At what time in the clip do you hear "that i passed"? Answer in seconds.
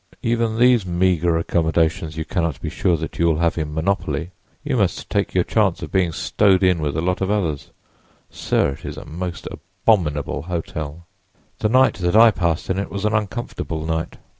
11.99-12.67